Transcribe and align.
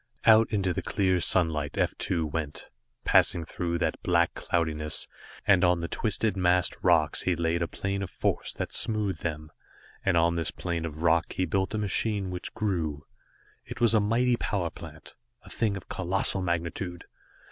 Out 0.25 0.49
into 0.51 0.73
the 0.73 0.81
clear 0.81 1.19
sunlight 1.19 1.77
F 1.77 1.93
2 1.99 2.25
went, 2.25 2.69
passing 3.05 3.43
through 3.43 3.77
that 3.77 4.01
black 4.01 4.33
cloudiness, 4.33 5.07
and 5.45 5.63
on 5.63 5.79
the 5.81 5.87
twisted, 5.87 6.35
massed 6.35 6.75
rocks 6.81 7.21
he 7.21 7.35
laid 7.35 7.61
a 7.61 7.67
plane 7.67 8.01
of 8.01 8.09
force 8.09 8.51
that 8.55 8.73
smoothed 8.73 9.21
them, 9.21 9.51
and 10.03 10.17
on 10.17 10.37
this 10.37 10.49
plane 10.49 10.85
of 10.85 11.03
rock 11.03 11.33
he 11.33 11.45
built 11.45 11.75
a 11.75 11.77
machine 11.77 12.31
which 12.31 12.55
grew. 12.55 13.05
It 13.63 13.79
was 13.79 13.93
a 13.93 13.99
mighty 13.99 14.37
power 14.37 14.71
plant, 14.71 15.13
a 15.43 15.51
thing 15.51 15.77
of 15.77 15.87
colossal 15.87 16.41
magnitude. 16.41 17.05